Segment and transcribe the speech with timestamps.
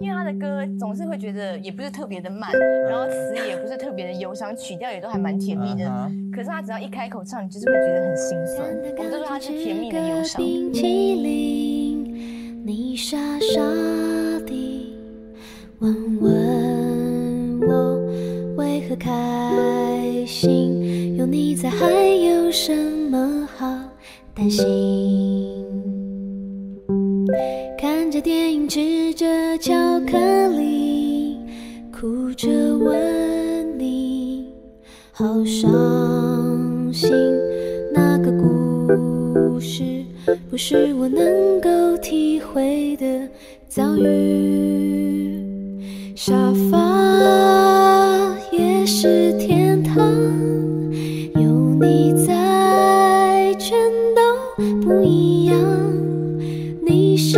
[0.00, 2.48] 因为他的歌总是会觉得也不是特别的慢，
[2.88, 5.90] 然后词也不是特别的忧伤，曲调也都还蛮甜蜜的。
[6.32, 8.68] 可是他只要一开口唱，你就是会觉得很心酸。
[8.96, 10.40] 我们都说他是甜蜜的忧伤。
[10.40, 13.60] 冰淇淋，你傻傻
[14.46, 14.96] 的
[15.80, 18.00] 问问我
[18.56, 22.72] 为何开心，有你在还有什
[23.10, 23.66] 么好
[24.32, 25.27] 担心？
[28.18, 30.18] 看电影，吃着巧克
[30.48, 31.38] 力，
[31.92, 34.52] 哭着问你，
[35.12, 37.08] 好伤心。
[37.94, 40.04] 那个故事
[40.50, 43.06] 不是我能够体会的
[43.68, 45.38] 遭遇。
[46.16, 46.34] 沙
[46.72, 50.12] 发也是天堂，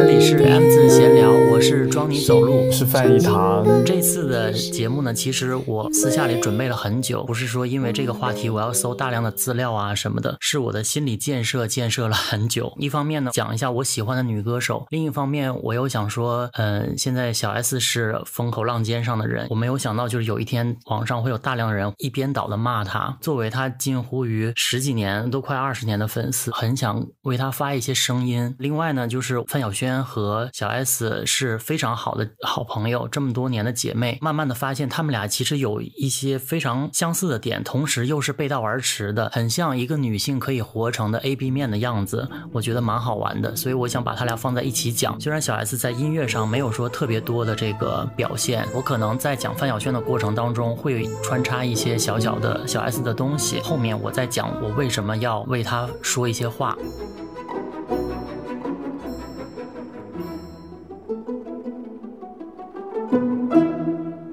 [0.03, 3.63] 这里是 M 字闲聊，我是装你走路，是范一堂。
[3.85, 12.73] 这次的节目呢，其实我私下里准备了很久，不是说因为这个话题我要搜大量的资料啊什么的，是我的心理建设建设了很久。
[12.80, 23.15] 一方面呢，讲一下我喜欢的女歌手；另一方面，我又想说，嗯，现在小 S 是风口浪尖上的人，我没有想到就是有一天网上会有大量人一边倒的骂她。
[23.21, 28.57] 作为她近乎于十几年都快二十年的粉丝，很想为她发一些声音。
[28.59, 29.91] 另外呢，就是范晓萱。
[30.02, 45.21] 和小 S 是非常好的好朋友，这么多年的姐妹，慢慢的发现他们俩其实有一些非常相似的点，同时又是背道而驰的，很像一个女性可以活成的 A B 面的样子，我觉得蛮好玩的，所以我想把她俩放在一起讲。
[45.21, 56.76] 虽然小 S 在音乐上没有说特别多的这个表现，我可能在讲范晓萱的过程当中会穿插一些小小的小 S 的东西，后面我再讲我为什么要为她说一些话。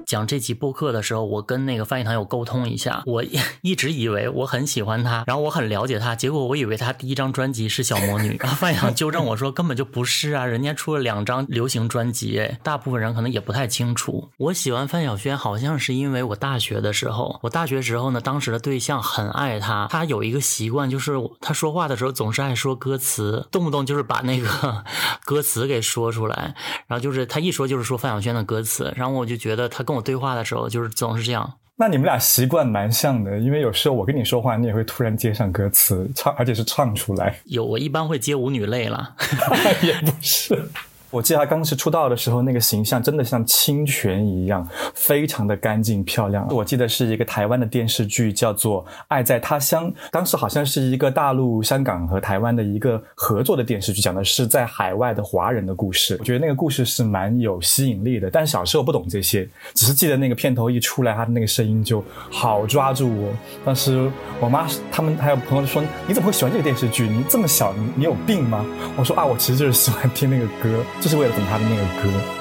[0.08, 3.02] 讲这期播客的时候，我跟那个范逸堂有沟通一下。
[3.04, 3.22] 我
[3.60, 8.38] 一直以为我很喜欢他，然后我很了解他，结果我以为他第一张专辑是小魔女。
[8.40, 12.40] 然后范逸堂纠正我说，根本就不是啊，人家出了两张流行专辑。
[12.40, 14.30] 哎，大部分人可能也不太清楚。
[14.38, 24.48] 我喜欢范晓萱，好像是因为我大学的时候，我大学时候呢，当时的对象很爱他，他有一个习惯，就是他说话的时候总是爱说歌词，动不动就是把那个
[25.26, 26.54] 歌词给说出来。
[26.86, 29.97] 然后就是他一说就是说范晓萱的歌词，然后我就觉得他跟我。
[30.00, 37.38] 对话的时候就是总是这样，那你们俩习惯蛮像的，因为有时候我跟你说话，你也会突然接上歌词唱，而且是唱出来。
[37.44, 39.14] 有，我一般会接舞女泪了，
[39.82, 40.68] 也不是。
[41.10, 46.46] 我记得他当时出道的时候，那个形象真的像清泉一样，非常的干净漂亮。
[46.50, 56.16] 我记得是一个台湾的电视剧，叫做《爱在他乡》，当时好像是一个大陆、香港和台湾的一个合作的电视剧，讲的是在海外的华人的故事。
[56.18, 63.32] 我觉得那个故事是蛮有吸引力的，但是小时候不懂这些，只是记得那个片头一出来，他的那个声音就好抓住我。
[63.64, 67.08] 当时我妈他们还有朋友说：“你怎么会喜欢这个电视剧？
[67.08, 68.62] 你这么小，你你有病吗？”
[68.98, 72.37] 我说：“啊，我其实就是喜欢听那个歌。”就是为了等他的那个歌。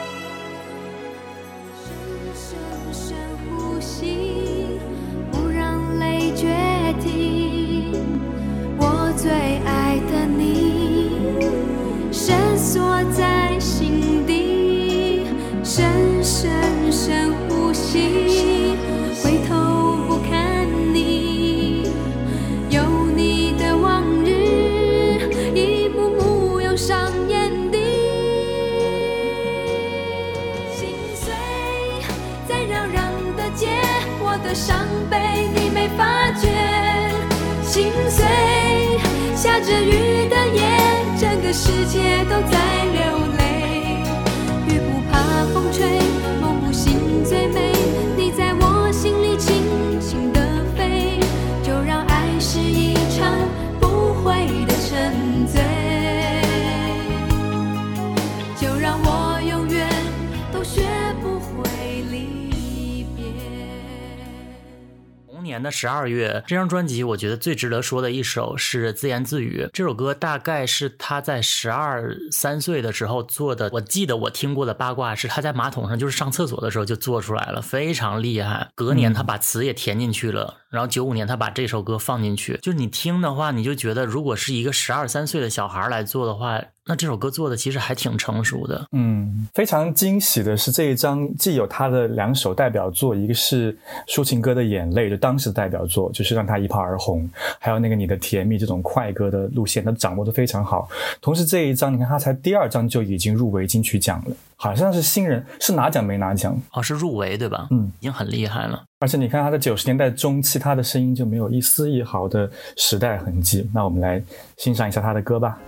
[65.79, 69.61] 十二月这张专辑，我觉得最值得说的一首是《自言自语》。
[69.71, 73.69] 这首歌大概是他在十二三岁的时候做的。
[73.71, 78.67] 我记得我听过的八卦是他在马桶上就是上厕所的时候就做出来了，非常厉害。
[78.73, 82.59] 隔年他把词也填进去了，然后九五年他把这首歌放进去。
[82.61, 86.61] 就是你听的话，你就觉得如果是一个十二三岁的小孩来做的话。
[86.89, 88.87] 那这首歌做的其实还挺成熟的。
[88.93, 93.77] 嗯，非常惊喜的是这一张既有他的两首代表作，一个是
[94.07, 97.29] 抒情歌的眼泪，就当时的代表作，就是让他一炮而红，
[97.59, 100.87] 还有那个你的甜蜜这种快歌的路线，他掌握的非常好。
[101.19, 106.57] 同时这一张，你看他才第二张就已经入围金曲奖了，好像是新人，是拿奖没拿奖？
[106.71, 107.67] 哦，是入围对吧？
[107.71, 108.85] 嗯，已经很厉害了。
[108.99, 113.69] 而且你看他在九十年代中期，他的声音就没有一丝一毫的时代痕迹。
[113.71, 114.21] 那我们来
[114.57, 115.59] 欣赏一下他的歌吧。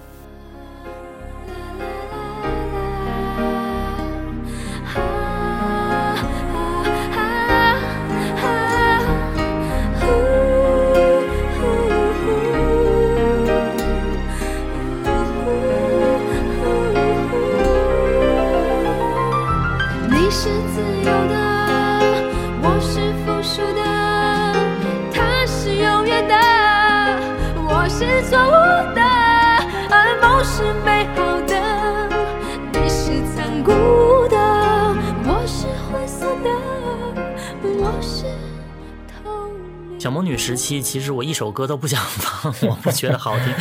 [40.81, 43.53] 其实我一首歌都不想放， 我不觉得好听。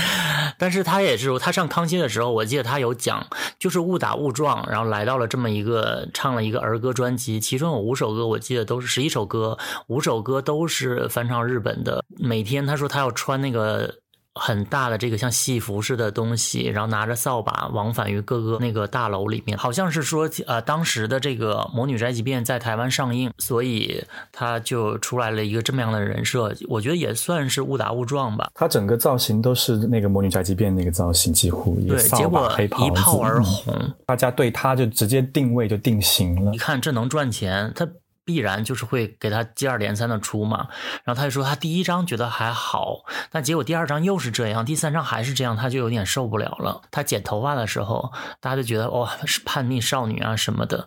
[0.59, 3.27] 但是他也是，他上康熙的时候，我记得他有讲，
[3.59, 9.57] 就是误打误撞，然后来到了这么一个唱了一个儿歌专辑，其中有五首歌，我记得都是十一首歌，
[9.87, 12.05] 五首歌都是翻唱日本的。
[12.19, 13.95] 每天他说他要穿那个。
[14.39, 24.03] 很大的这个像戏服似的东西，然后拿着扫把往返于各个那个大楼里面，好像是说，呃，当时的这个《魔女宅急便》在台湾上映，所以
[24.33, 28.51] 他就出来了一个这么样的人设，我觉得也算是误打误撞吧。
[28.55, 36.59] 他整个造型都是那个《魔女宅急便》那个造型，几乎一个对，扫结果把黑袍，一炮而嗯红，大家对他就直接定位就定型了你。
[36.59, 37.87] 看这能赚钱，他
[38.29, 40.69] 必然就是会给他接二连三的出嘛。
[41.03, 42.99] 然后他就说他第一章觉得还好，
[43.33, 46.83] 但结果第二章又是这样，第三章还是这样，他就有点受不了了。
[46.91, 50.87] 他剪头发的时候，大家就觉得哇、是叛逆少女啊什么的。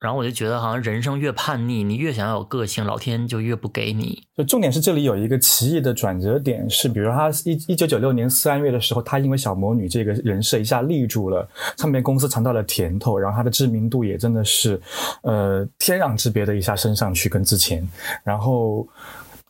[0.00, 4.24] 然后我就觉得好像人生越叛逆，你越想要有个性，老天就越不给你。
[4.36, 14.78] 就重点是这里有一个奇异的转折点，是比如他一一九九六年三月的时候，他因为小魔女这个人设一下立住了，唱片公司尝到了甜头，然后他的知名度也真的是，
[15.22, 17.86] 呃，天壤之别的一下身上去，跟之前，
[18.24, 18.88] 然后。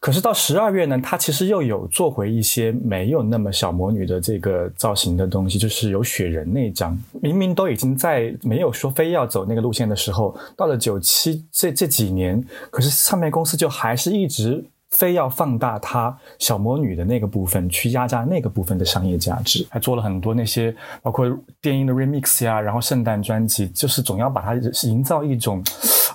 [0.00, 14.62] 可是到十二月呢，他其实又有做回一些没有那么小魔女的这个造型的东西，就是有雪人那张，明明都已经在没有说非要走那个路线的时候，到了九七这这几年，可是唱片公司就还是一直
[14.94, 21.26] 非要放大她小魔女的那个部分，去压榨那个部分的商业价值，还做了很多那些包括
[21.60, 24.54] 电音的 remix 呀，然后圣诞专辑，就是总要把它
[24.84, 25.62] 营造一种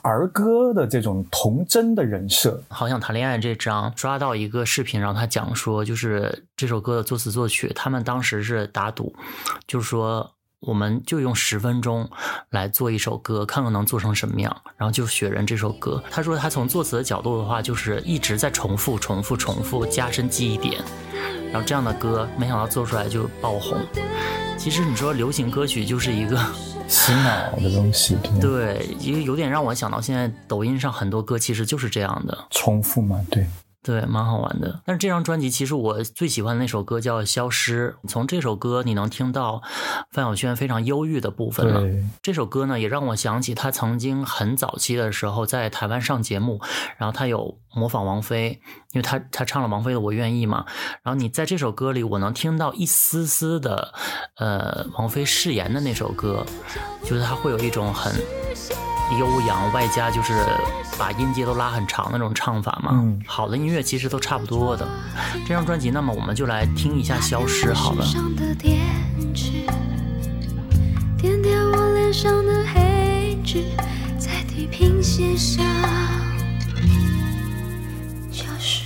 [0.02, 2.62] 儿歌的这种童真的人设。
[2.70, 9.14] 好想谈恋爱这张刷到一个视频，让他讲说，就是这首歌的作词作曲，他们当时是打赌，
[9.68, 12.10] 就是说我们就用十分钟
[12.50, 14.56] 来做一首歌，看看能做成什么样。
[14.78, 20.82] 然后就《雪人》这首歌，他说他从作词的角度的话，就是一直在重复、重复、重复，加深记忆点。
[21.52, 23.78] 然后这样的歌，没想到做出来就爆红。
[24.58, 26.40] 其实你说流行歌曲就是一个。
[26.90, 32.36] 洗脑的东西，对对，因为有点让我想到现在抖音上很多歌其实就是这样的。
[32.50, 33.48] 重复嘛，对。
[33.82, 34.82] 对，蛮好玩的。
[34.86, 39.62] 但是这张专辑其实我最喜欢的那首歌叫《消失》，从这首歌你能听到
[40.12, 41.82] 范晓萱非常忧郁的部分了。
[42.22, 46.60] 这首歌呢也让我想起她曾经很早期的时候在台湾上节目，
[46.98, 48.60] 然后她有模仿王菲，
[48.92, 50.66] 因为她她唱了王菲的《我愿意》嘛。
[51.04, 53.94] 然后你在这首歌里，我能听到一丝丝的
[54.36, 56.46] 呃王菲誓言的那首歌，
[57.04, 58.14] 就是她会有一种很
[59.18, 60.46] 悠扬，外加就是
[60.98, 62.92] 把音阶都拉很长的那种唱法嘛。
[62.94, 64.88] 嗯好的音乐其实都差不多的。
[65.48, 68.06] 这张专辑，那么我们就来听一下《消失》好了。
[68.06, 68.80] 上的电
[69.34, 69.52] 池，
[71.18, 73.64] 点点我脸上的黑痣，
[74.18, 75.64] 在地平线上
[78.32, 78.84] 消失。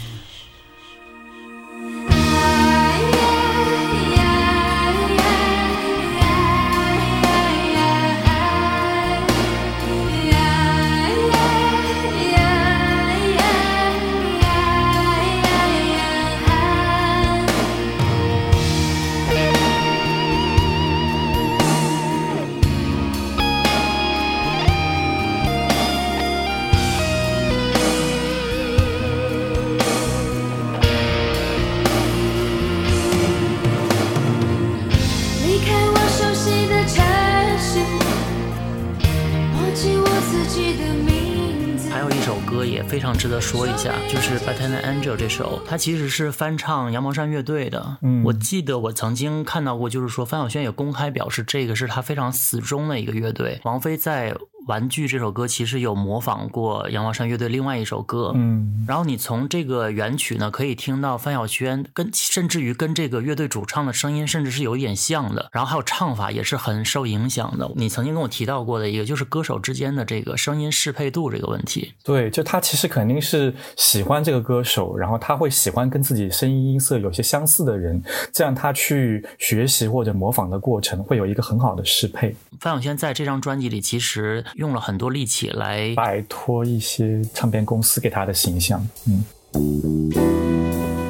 [42.87, 47.97] 非常值得说一下，就是《b a t a n Angel》这首，它其实是翻唱羊毛衫乐队的。
[48.01, 53.59] 嗯我记得我曾经看到过，就是说范晓萱也公开表示，这个是她非常死忠的一个乐队。
[53.63, 54.31] 王菲在
[54.67, 58.31] 《玩具》这首歌其实有模仿过羊毛衫乐队另外一首歌。
[58.35, 65.49] 嗯，然后你从这个原曲呢，可以听到范晓萱跟甚至于跟这个乐队主唱的声音，甚至是有一点像的。
[65.51, 67.69] 然后还有唱法也是很受影响的。
[67.75, 71.93] 你曾经跟我提到过的一个，就是歌手之间的这个声音适配度这个问题。
[72.03, 78.01] 对，就他其实肯定是喜欢这个歌手，然后他会喜欢跟自己声音音色有些相似的人，
[78.31, 88.87] 这样他去学习或者模仿的过程会有一个很好的适配，范晓萱在这张专辑里其实用了很多力气来摆脱一些唱片公司给他的形象。
[89.07, 91.02] 嗯。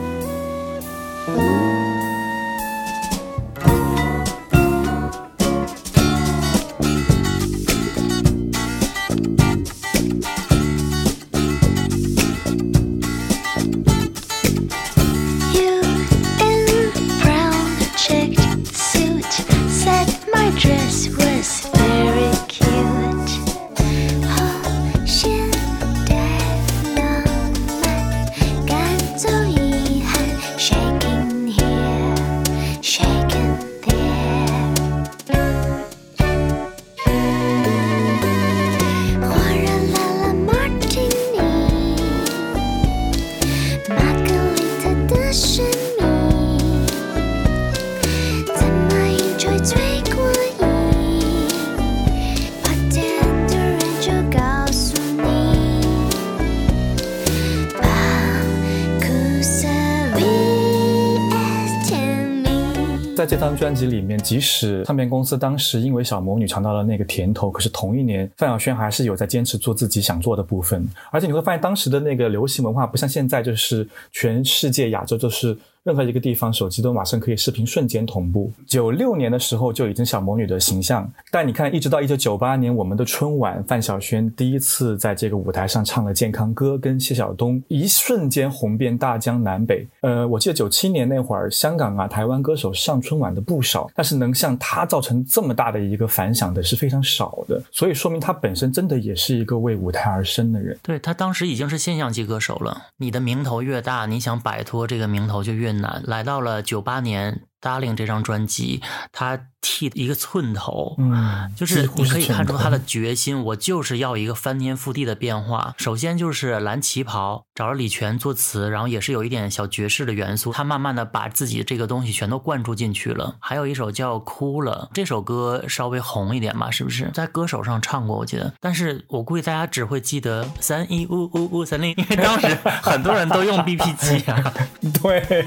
[63.44, 70.88] 张专辑里面，即使唱片公司当时因为小魔女尝到了那个甜头，可是同一年范晓萱还是有在坚持做自己想做的部分。
[71.12, 75.58] 而且你会发现，当时的那个流行文化不像现在，就是全世界亚洲都是。
[75.84, 78.50] 任何一个地方，手机都马上可以视频瞬间同步。
[78.66, 89.86] 九六年的时候就已经小魔女的形象，但你看，一直到一九九八年我们的春晚，范晓萱第一次在这个舞台上唱了健康歌，跟谢晓东一瞬间红遍大江南北。
[90.00, 100.80] 呃，我记得九七年那会儿，香港啊、台湾歌手上春晚的不少，但是能像她造成这么大的一个反响的是非常少的，所以说明她本身真的也是一个为舞台而生的人。
[100.82, 102.84] 对他当时已经是现象级歌手了。
[102.96, 108.82] 你的名头越大，你想摆脱这个名头就越来到了九八年《Darling》这张专辑，
[109.14, 115.74] 他剃一个寸头，嗯，就是你可以看出他的决心，我就是要一个翻天覆地的变化。
[115.78, 120.52] 首先就是蓝旗袍，找了李泉作词，然后也是有一点小爵士的元素。
[120.52, 123.38] 他慢慢的把自己这个东西全都灌注进去了。
[123.40, 127.10] 还有一首叫《哭了》，这首歌稍微红一点吧，是不是？
[127.14, 128.54] 在歌手上唱过，我记得。
[128.60, 132.48] 但是我估计大家只会记得三一五五五三零，因为当时
[132.82, 134.54] 很多人都用 BP 机啊。
[135.02, 135.46] 对。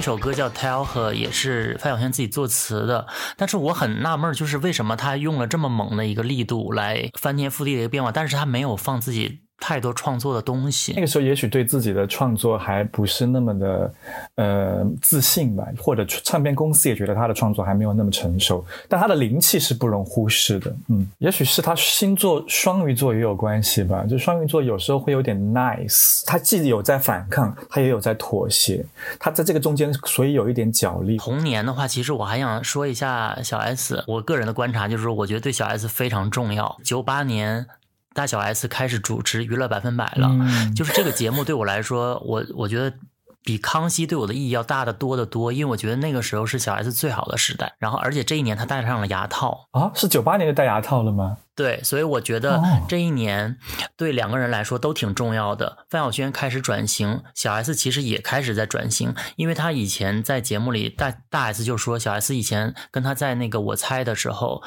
[0.00, 3.06] 一首歌叫《Tell Her》，也是范晓萱自己作词的。
[3.36, 10.94] 但是我很纳闷，就是为什么她用了这么猛的一个力度来翻天覆地的一个变化，但是她没有放自己太多创作的东西。
[10.94, 13.94] 那个时候也许对自己的创作还不是那么的
[14.36, 20.74] 呃自信吧，或者唱片公司也觉得他的创作还没有那么成熟，但他的灵气是不容忽视的。
[20.88, 28.84] 嗯，也许是他星座双鱼座也有关系吧，就双鱼座有时候会有点 nice，他既有在反抗，他也有在妥协，
[29.18, 31.18] 他在这个中间所以有一点角力。
[31.18, 34.02] 童年的话，其实我还想说一下小 S。
[34.06, 36.78] 我个人的观察就是，我觉得对小 S 非常重要。
[36.82, 37.66] 九八年，
[38.14, 42.96] 大小 S 开始主持《娱乐百分百》了，嗯就是这个节目对我来说，我我觉得。
[43.42, 47.74] 比康熙对我的意义要大得多得多，因为我觉得那个时候是小 S 最好的时代。
[47.78, 51.38] 然后，而且这一年她戴上了牙套，啊，是九八年就戴牙套了吗？
[51.56, 53.56] 对，所以我觉得哦这一年
[53.96, 55.86] 对两个人来说都挺重要的。
[55.88, 64.62] 范晓萱开始转型，小 S 其实也开始在转型，因为她以前在节目里，大大 S 就说小 S 以前跟她在那个我猜的时候，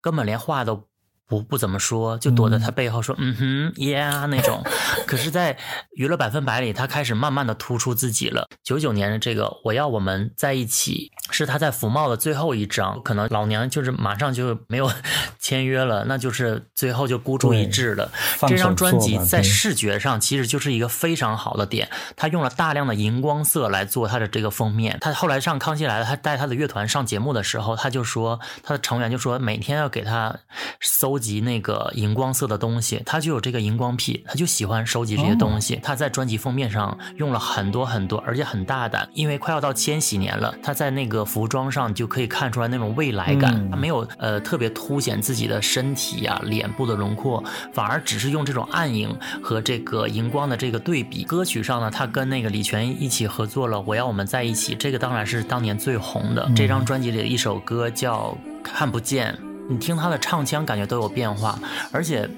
[0.00, 0.86] 根本连话都
[1.26, 4.62] 不不怎么说，就躲在他背后说嗯哼，yeah 那种。
[5.06, 5.56] 可是，在
[5.92, 8.48] 娱乐百分百里，他开始慢慢的突出自己了。
[8.62, 14.90] 九九年的这个我要我们在一起，是他在福茂的最后一张，可能老娘就是马上就没有
[15.38, 18.10] 签约了，那就是最后就孤注一掷了。
[18.46, 24.98] 这张专辑在视觉上其实就是一个非常好的点，他用了大量的荧光色来做他的这个封面。
[25.00, 30.34] 他后来上康熙来了，他带他的乐团上节目的时候，他就说他的成员就说每天要给他
[30.80, 35.78] 搜集那个荧光色的东西，他就有这个荧光癖，他就喜欢收集这些东西。
[35.82, 43.68] 他在专辑封面上用了很多很多，而且很大胆，因为快要到千禧年了，他在那个服装上就可以看出来那种未来感。
[43.70, 47.42] 他没有呃特别凸显自己的身体呀、脸部的轮廓，
[47.72, 51.24] 反而只是用这种暗影和这个荧光的这个对比。
[51.24, 56.50] 歌曲上呢，他跟那个李泉一起合作了《我要我们在一起》，这个当然是当年最红的。
[56.54, 59.32] 这张专辑里的一首歌叫《看不见》。
[59.68, 61.58] 你听他的唱腔，感觉都有变化，
[61.90, 62.28] 而且，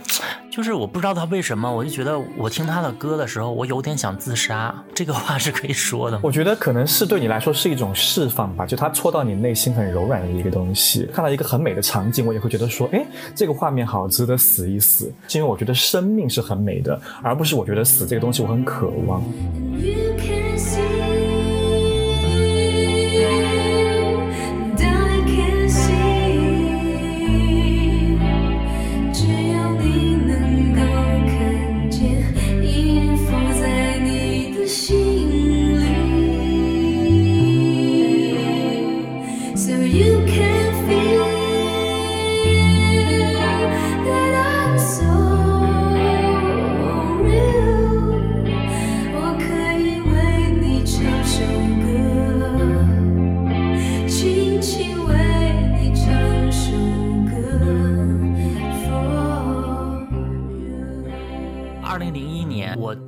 [0.52, 4.72] 就是我不知道他为什么，我就觉得我听他的歌的时候，我有点想自杀。
[4.94, 6.20] 这个话是可以说的。
[6.22, 11.08] 我觉得可能是对你来说是一种释放吧，就他戳到你内心很柔软的一个东西。
[11.12, 15.12] 看到一个很美的场景，我也会觉得说，哎，这个画面好值得死一死。
[15.26, 19.24] 是因为我觉得生命是很美的，而不是我觉得死这个东西我很渴望。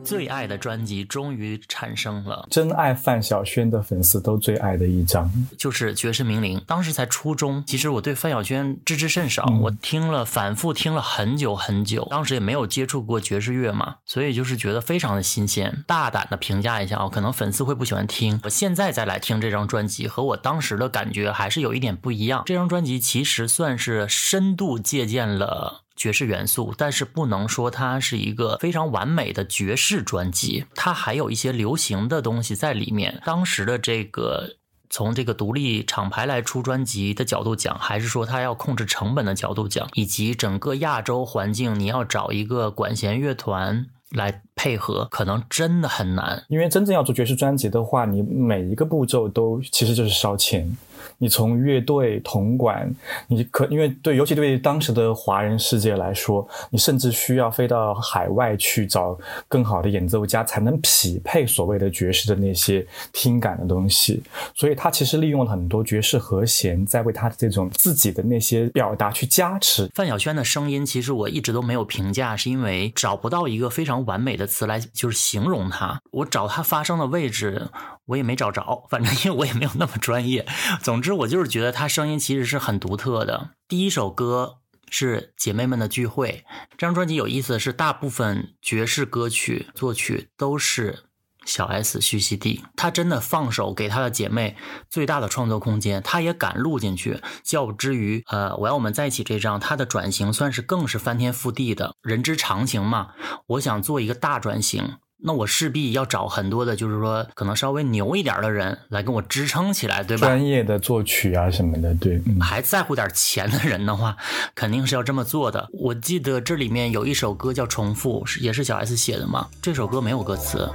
[0.07, 6.59] 最爱的专辑终于产生了，真爱范晓萱的粉丝都最爱的一张，就是《绝世名伶》。
[6.65, 15.85] 当时才初中，其实我对范晓萱知之甚少，我听了反复听了很久很久，当时也没有接触过爵士乐嘛，所以就是觉得非常的新鲜。
[15.87, 18.41] 大胆的评价一下啊，可能粉丝会不喜欢听。
[18.45, 22.43] 我现在再来听这张专辑，和我当时的感觉还是有一点不一样。
[22.47, 25.83] 这张专辑其实算是深度借鉴了。
[25.97, 33.21] 爵士元素，但是不能说它是一个非常完美的爵士专辑，它还有一些流行的东西在里面。
[33.25, 34.57] 当时的这个
[34.91, 46.45] 从这个独立厂牌来出专辑的角度讲，还是说它要控制成本的角度讲，以及整个亚洲环境，你要找一个管弦乐团来配合，可能真的很难。
[46.49, 50.77] 因为真正要做爵士专辑的话，你每一个步骤都其实就是烧钱。
[51.19, 52.93] 你从乐队、铜管，
[53.29, 64.23] 你可因为对，尤其对当时的华人世界来说，你甚至需要飞到海外去找更好的演奏家，才能匹配所谓的爵士的那些听感的东西。
[64.55, 69.91] 所以他其实利用了很多爵士和弦，在为他的这种自己的那些表达去加持。
[69.95, 76.01] 范晓萱的声音，其实我一直都没有评价，是因为找不到一个非常完美的词来就是形容它。
[76.11, 77.69] 我找它发声的位置。
[78.07, 80.47] 我也没找着，反正因为我也没有那么专业。
[80.83, 83.51] 总之，我就是觉得她声音其实是很独特的。
[83.69, 91.05] 第一首歌是《姐妹们的聚会》，这张专辑有意思的是，大部分爵士歌曲作曲都是
[91.45, 94.57] 小 S 徐熙娣，她真的放手给她的姐妹
[94.89, 97.21] 最大的创作空间，她也敢录进去。
[97.43, 103.15] 较之于呃，我要我们在一起这张，她的转型算是更是翻天覆地的，人之常情嘛。
[103.49, 104.99] 我想做一个大转型。
[105.19, 110.27] 那我势必要找很多的，就是说可能稍微牛一点的人来跟我支撑起来，对吧？
[110.27, 112.21] 专业的作曲啊什么的，对。
[112.41, 114.17] 还在乎点钱的人的话，
[114.55, 115.69] 肯定是要这么做的。
[115.73, 119.49] 我记得这里面有一首歌叫《重复》，是也是小 S 写的嘛？
[119.63, 120.69] 这首歌没有歌词。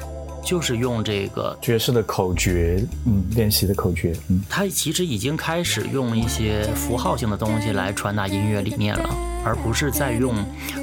[0.43, 9.09] 就是用这个爵士的口诀，嗯，练习的口诀，嗯，他其实已经开始用一些符号性的东西来传达音乐理念了，
[9.45, 10.35] 而不是在用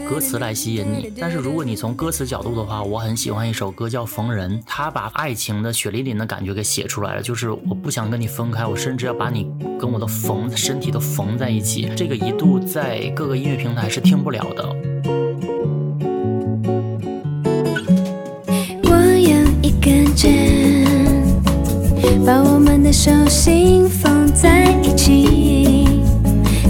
[0.08, 1.12] 歌词来吸引你。
[1.20, 11.90] 但是如果你从歌词角度的话，我很喜欢一首歌叫《逢人》，他把爱情的血淋淋的感觉给写出来了，就是我不想跟你分开，我甚至要把你跟我的缝身体都缝在一起。
[11.96, 15.17] 这个一度在各个音乐平台是听不了的。
[22.26, 25.86] 把我们的手心放在一起，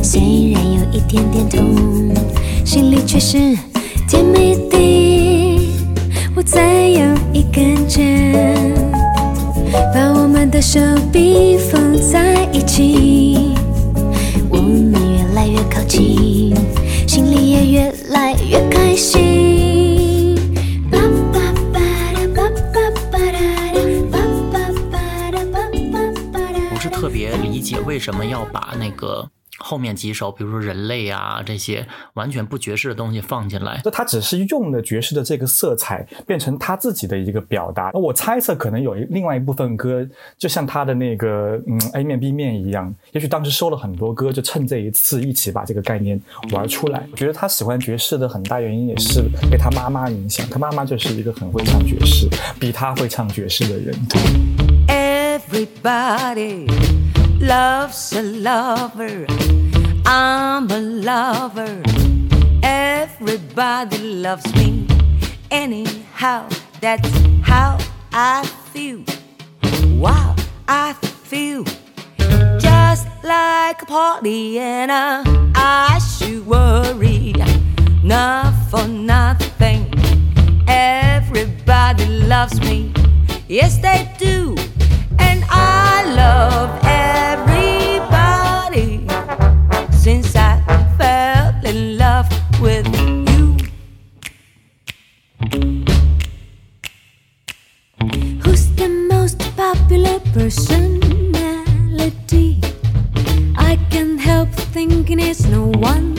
[0.00, 1.74] 虽然有一点点痛，
[2.64, 3.36] 心里却是
[4.08, 4.78] 甜蜜的。
[6.36, 8.72] 我再用一根针，
[28.58, 33.80] 把那个后面几首，比如说人类啊这些完全不爵士的东西放进来。
[33.84, 37.90] 就他只是用了爵士的这个色彩，变成他自己的一个表达。
[37.92, 40.04] 我猜测可能有一另外一部分歌，
[40.36, 46.20] 就像他的那个嗯 A 面 B 面一样，也许当时收了很多歌，就趁这一次一起把这个概念
[46.52, 47.06] 玩出来。
[47.12, 52.28] 我觉得他喜欢爵士的很大原因也是被他妈妈影响，他妈妈就是一个很会唱爵士，
[52.60, 53.94] 比他会唱爵士的人。
[54.86, 56.66] Everybody
[57.38, 59.26] loves a lover.
[60.06, 61.82] I'm a lover.
[62.62, 64.86] Everybody loves me.
[65.50, 66.48] Anyhow,
[66.80, 67.10] that's
[67.42, 67.78] how
[68.12, 69.04] I feel.
[69.98, 70.36] Wow,
[70.68, 71.64] I feel
[72.58, 75.22] just like a party, and I,
[75.54, 77.34] I should worry
[78.02, 79.92] not for nothing.
[80.66, 82.92] Everybody loves me,
[83.48, 84.54] yes they do,
[85.18, 89.06] and I love everybody
[89.96, 90.60] since I
[90.98, 92.28] fell in love
[92.60, 93.56] with you.
[98.42, 102.60] Who's the most popular personality?
[103.56, 106.14] I can't help thinking it's no one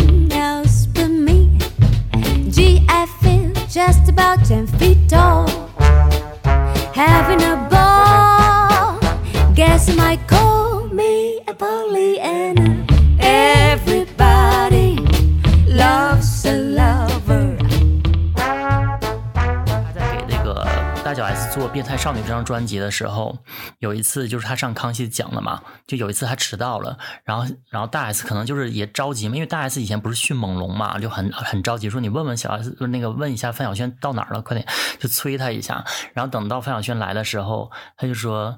[22.00, 23.38] 少女》这张专辑的时候，
[23.80, 34.66] 有一次就是他上康熙讲了嘛，就有一次他迟到了，然后然后大 S 可能就是也着急嘛，因为大 S 以前不是迅猛龙嘛，就很很着急，说你问问小 S，那个问一下范晓萱到哪儿了，快点
[34.98, 35.84] 就催他一下。
[36.14, 38.58] 然后等到范晓萱来的时候，他就说。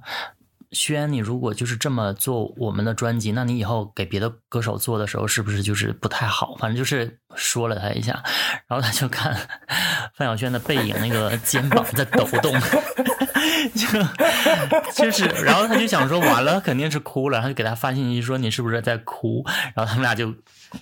[0.74, 6.56] 轩，你如果就是这么做我们的专辑，那你以后给别的歌手做的时候，是不是就是不太好？
[6.60, 8.22] 反正就是说了他一下，
[8.68, 9.36] 然后他就看
[10.16, 12.54] 范晓萱的背影，那个肩膀在抖动，
[13.76, 19.44] 就就是，然后他就想说完了，肯定是哭了，他就给他发信息说你是不是在哭？
[19.76, 20.34] 然后他们俩就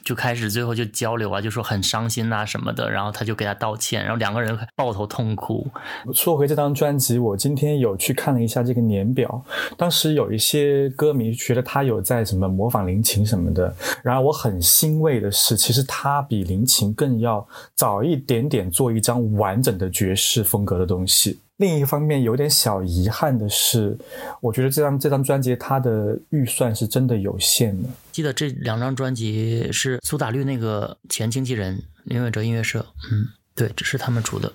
[0.03, 5.67] 就开始最后就交流啊，就说很伤心啊什么的，然后他就给他道歉，然后两个人抱头痛哭。
[6.13, 9.43] 说回这张专辑，我今天有去看了一下这个年表，
[9.77, 21.39] 当时有一些歌迷觉得他有在什么模仿林琴什么的，然而我很欣慰的是，其实他比比林琴更要早一点点做一张完整的爵士风格的东西。
[21.57, 23.97] 另一方面，有点小遗憾的是，
[24.39, 27.89] 我觉得这张这张专辑它的预算是真的有限的。
[28.13, 34.49] 记得这两张专辑是苏打绿那个前经纪人林伟哲音乐社，嗯，对，这是他们出的。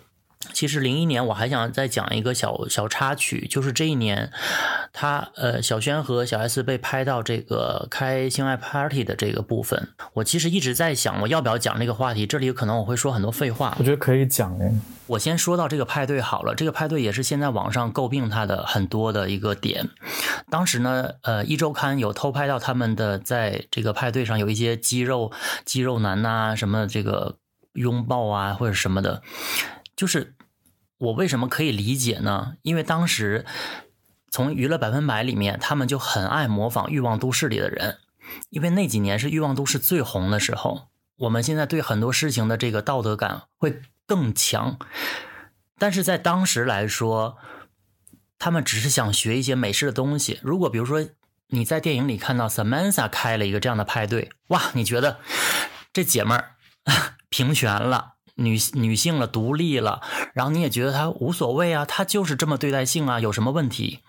[0.54, 4.30] 其实零一年我还想再讲一个小小插曲，就是这一年，
[4.92, 14.72] 他呃小轩和小 S 被拍到这个开性爱 party 的这个部分，我其实一直在想我要不要讲这个话题，这里可能我会说很多废话我，觉得可以讲诶，
[15.08, 19.90] 我先说到这个派对好了，这个派对也是现在网上诟病他的很多的一个点。
[20.48, 25.32] 当时呢，呃，一周刊有偷拍到他们的在这个派对上有一些肌肉
[25.64, 27.38] 肌肉男呐、什么这个
[27.72, 29.20] 拥抱啊或者什么的，
[29.96, 30.34] 就是
[30.98, 32.54] 我为什么可以理解呢？
[32.62, 33.44] 因为当时
[34.30, 37.98] 从娱乐百分百里面，他们就很爱模仿《欲望都市》里的人，
[38.50, 40.88] 因为那几年是《欲望都市》最红的时候。
[41.16, 44.78] 我们现在对很多事情的这个道德感会更强，
[45.78, 47.38] 但是在当时来说，
[48.36, 50.40] 他们只是想学一些美式的东西。
[50.42, 51.06] 如果比如说
[51.48, 55.18] 你在电影里看到 Samantha 开了一个这样的派对，哇，你觉得
[55.92, 56.56] 这姐们儿
[57.30, 60.00] 平权了，女女性了，独立了，
[60.34, 64.00] 然后你也觉得她无所谓啊，她就是这么对待性啊，有什么问题？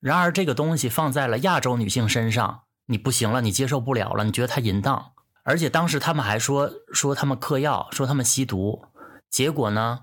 [0.00, 5.12] 然而这个东西放在了亚洲女性身上，你不行了，你接受不了了，你觉得她淫荡。
[5.42, 8.84] 而且当时他们还说说他们嗑药，说他们吸毒，
[9.30, 10.00] 结果呢，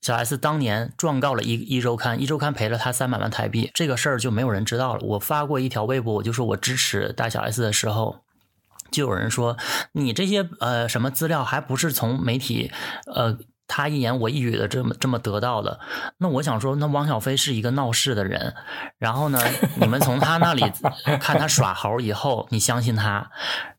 [0.00, 5.06] 小 S 当年状告了一一周刊，一周刊赔了他三百万台币，这个事儿就没有人知道了。
[5.06, 8.23] 我发过一条微博，我就说我支持大小 S 的时候，
[8.94, 9.56] 就有人说
[9.92, 12.70] 你这些呃什么资料还不是从媒体
[13.12, 15.80] 呃他一言我一语的这么这么得到的。
[16.18, 18.54] 那我想说，那汪小菲是一个闹事的人，
[18.98, 19.40] 然后呢，
[19.76, 20.62] 你们从他那里
[21.18, 23.30] 看他耍猴以后，你相信他，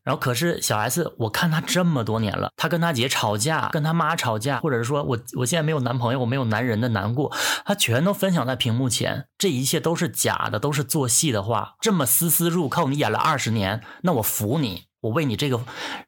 [0.02, 7.32] 然后可是小 S，我看他这么多年了，他跟他姐吵架，跟他妈吵架，或者是说我我现在没有男朋友，我没有男人的难过，
[7.64, 14.86] 他全都分享在屏幕前，这一切都是假的，都是做戏的话，这么丝丝入扣，你演了二十年，那我服你。
[15.06, 15.60] 我为你这个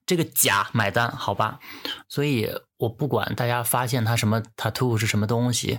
[0.04, 1.60] 这个假买单，好吧？
[2.08, 5.78] 所以我不管大家发现他什么 tattoo 是什么东西，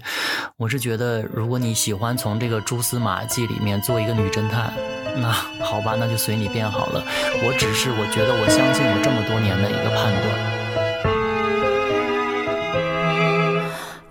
[0.56, 4.74] 我是觉得如果你喜欢从这个蛛丝马迹里面做一个女侦探，
[5.18, 7.04] 那好吧，那就随你便好了。
[7.44, 10.59] 我只是我觉得我相信我这么多年的一个判断。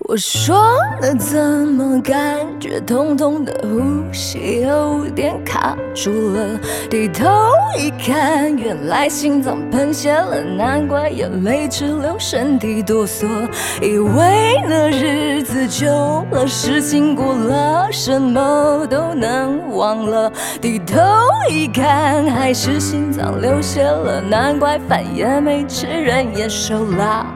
[0.08, 0.56] 我说
[1.02, 7.28] 了怎么感觉痛痛的呼吸有点卡住了，低头
[7.78, 13.26] 一看，原来心脏喷血了，难怪眼泪直流，身体哆嗦。
[13.82, 20.32] 以为那日子久了，事情过了，什么都能忘了。
[20.58, 21.02] 低头
[21.50, 27.26] 一看，还是心脏流血了，难怪饭也没吃，人也瘦了。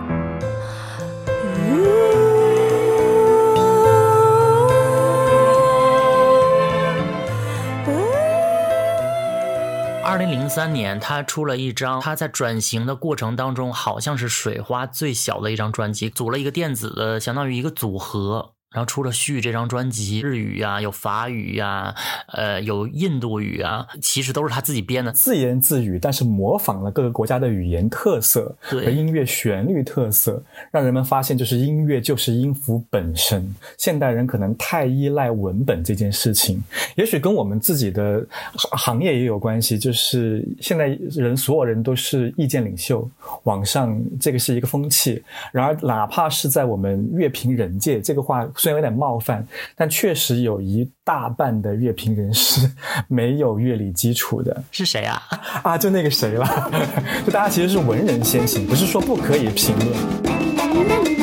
[10.13, 18.53] 二零零三年，他出了一张他在转型的过程当中，好像是水花最小的一张专辑，组了一个电子的，相当于一个组合。
[18.73, 21.95] 然后出了《序》这张专辑，日语呀、有法语呀，
[22.29, 25.13] 呃，有印度语啊，其实都是他自己编的。
[25.13, 33.55] 自言自语，但是模仿了各个国家的语言特色和音乐旋律特色，让人们发现，就是音乐就是音符本身。
[33.77, 36.63] 现代人可能太依赖文本这件事情，
[36.97, 38.27] 也许跟我们自己的
[38.73, 39.79] 行业也有关系。
[39.79, 43.09] 就是现在人所有人都是意见领袖，
[43.43, 45.23] 网上这个是一个风气。
[45.53, 49.45] 然而，哪怕是在我们乐评人界，这个话虽然有点冒犯，
[49.75, 52.71] 但确实有一大半的乐评人是
[53.09, 54.63] 没有乐理基础的。
[54.71, 55.21] 是谁啊？
[55.65, 56.47] 啊，就那个谁了，
[57.27, 61.22] 就大家其实是文人先行，不是说不可以评论。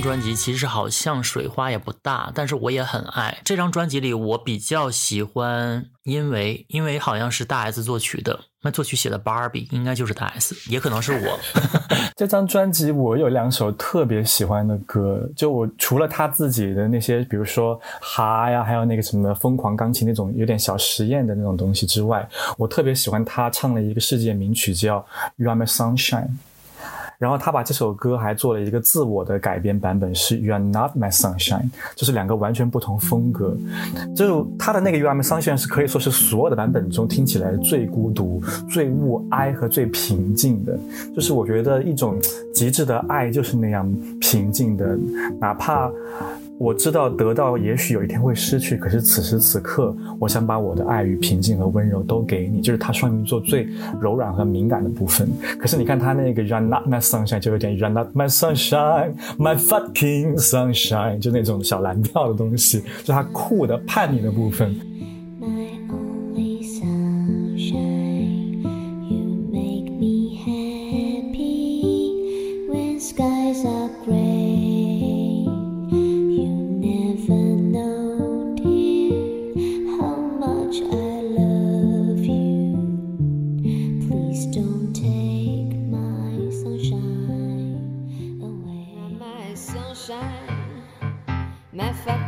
[0.00, 11.38] 专辑其实好像水花也不大，但是我也很爱这张专辑里，我比较喜欢，因为因为好像是大 S 作曲的，那作曲写的 Barbie 应该就是大 S，也可能是我。
[12.16, 24.98] 这张专辑我有两首特别喜欢的歌，就我除了他自己的那些，比如说哈呀，还有那个什么疯狂钢琴那种有点小实验的那种东西之外，我特别喜欢他唱了一个世界名曲叫
[25.36, 26.26] 《You Are My Sunshine》。
[27.20, 33.54] 然后他把这首歌还做了一个自我的改编版本，是 You Are Not My Sunshine，就是两个完全不同风格。
[34.16, 40.78] 就他的那个 You Are My Sunshine 是可以说是所有的版本中听起来最孤独、最物哀和最平静的。
[41.14, 42.18] 就是我觉得一种
[42.54, 43.86] 极致的爱就是那样
[44.18, 44.98] 平静的，
[45.38, 45.92] 哪怕。
[46.60, 53.66] 我知道得到也许有一天会失去，可是此时此刻，我想把我的爱与平静和温柔都给你，就是他双鱼座最
[53.98, 55.26] 柔软和敏感的部分。
[55.58, 64.76] 可是你看他那个 run not my sunshine 就有点 run not my sunshine, my fucking sunshine，就那种小蓝调的东西，就他酷的叛逆的部分。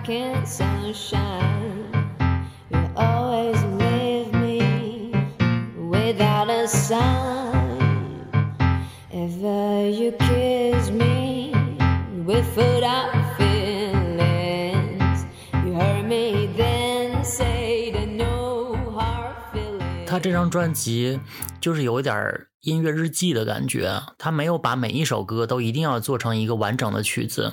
[0.05, 1.87] Can sunshine.
[2.71, 5.13] You always leave me
[5.77, 8.29] without a sign.
[9.13, 11.53] Ever you kiss me
[12.25, 15.25] without feelings.
[15.65, 20.07] You hurt me, then say the no hard feelings.
[20.07, 21.21] 他这张专辑
[21.61, 27.53] 就是有一点儿音乐日记的感觉，他没有把每一首歌都一定要做成一个完整的曲子。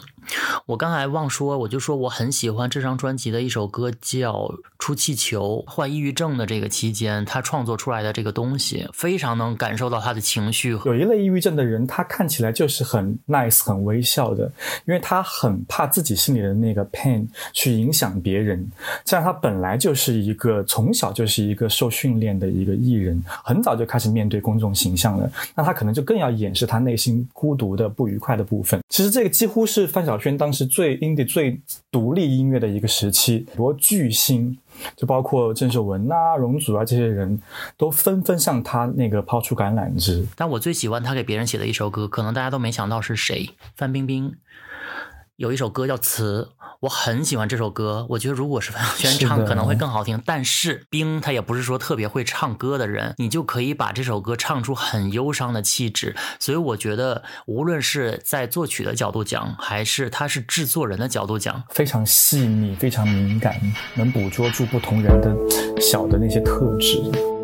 [0.70, 4.34] 我刚才忘说，我就说我很喜欢这张专辑的一首歌，叫
[4.78, 5.66] 《出气球》。
[5.72, 10.78] 患抑郁症的这个期间，他创作出来的这个东西，非常能感受到他的情绪。
[10.86, 14.44] 有一类抑郁症的人，他看起来就是很 nice、很微笑的，
[14.86, 18.64] 因为他很怕自己心里的那个 pain 去影响别人。
[19.04, 28.80] 这样他本来就是一个从小就是一个受训练的一个艺人，很早就开始面对公众形象了，那他可能就更要掩饰他内心孤独的、不愉快的部分。
[28.88, 34.58] 其实这个几乎是范晓萱当时是最 indie、最独立音乐的一个时期，很多巨星，
[34.98, 37.42] 就包括郑秀文啊、容祖啊这些人
[37.78, 40.26] 都纷纷向他那个抛出橄榄枝。
[40.36, 44.36] 但我最喜欢他给别人写的一首歌，可能大家都没想到是谁，范冰冰
[45.40, 46.50] 有一首歌叫《词》，
[46.82, 48.06] 我很喜欢这首歌。
[48.10, 50.22] 我觉得如果是范晓萱唱，可能会更好听。
[50.26, 56.14] 但是冰他也不是说特别会唱歌的人，你就可以把这首歌唱出很忧伤的气质。
[56.42, 63.58] 所以我觉得，无论是在作曲的角度讲，还是他是制作人的角度讲，非常细腻，非常敏感，
[63.96, 65.34] 能捕捉住不同人的
[65.80, 67.39] 小的那些特质。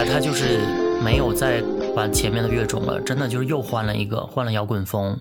[0.00, 0.60] 来他就是
[1.04, 1.60] 没有再
[1.94, 5.20] 玩前面的乐种了，真的就是又换了一个，换了摇滚风。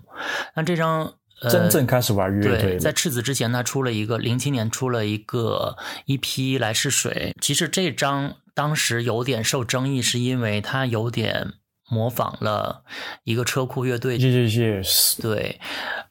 [0.56, 1.14] 那这张。
[1.42, 7.34] 呃、真正开始玩乐队对，在赤子之前，他出了一个零七年出了一个 EP 来试水。
[7.40, 11.54] 其实这张当时有点受争议，是因为他有点
[11.90, 12.84] 模仿了
[13.24, 14.18] 一个车库乐队。
[14.18, 15.60] Yes, yes，对，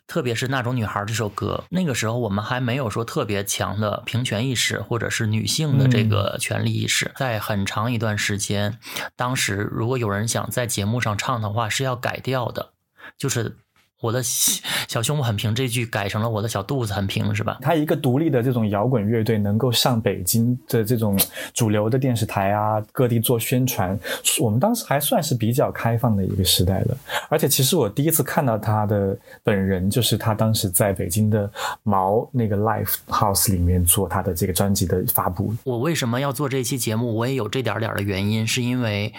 [0.06, 7.12] 特别是那种女孩这首歌，那个时候我们还没有说特别强的平权意识，或者是女性的这个权利意识。
[7.16, 8.78] 在很长一段时间，
[9.16, 12.70] 当时如果有人想在节目上唱的话，是要改掉的，
[13.16, 13.56] 就是
[14.00, 17.58] 我的小小胸部很平这句改成了我的小肚子很平，是吧？
[17.60, 21.18] 他一个独立的这种摇滚乐队能够上北京的这种
[21.52, 23.98] 主流的电视台啊，各地做宣传，
[24.40, 26.96] 我们当时还算是比较开放的一个时代了。
[27.28, 31.50] 而且其实我第一次看到他的本人，就是他当时在北京的
[31.82, 35.52] 毛那个 Live House 里面做他的这个专辑的发布。
[35.64, 37.16] 我为什么要做这期节目？
[37.16, 39.12] 我也有这点点的原因，是因为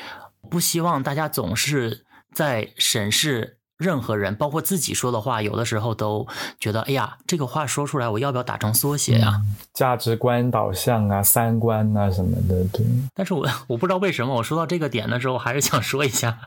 [0.50, 3.59] 不希望大家总是在审视。
[3.80, 6.28] 任何人，包括自己说的话，有的时候都
[6.60, 12.86] 觉得，哎呀，这个话说出来，我要不要打成缩写呀、嗯价值观导向啊、三观啊什么的，对。
[13.16, 16.38] 但是我我不知道为什么，我说到这个点的时候，还是想说一下，